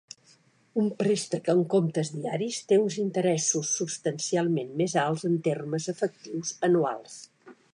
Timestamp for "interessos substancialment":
3.03-4.73